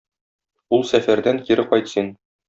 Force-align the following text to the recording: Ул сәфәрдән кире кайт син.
Ул 0.77 0.85
сәфәрдән 0.91 1.41
кире 1.49 1.67
кайт 1.75 1.93
син. 1.97 2.09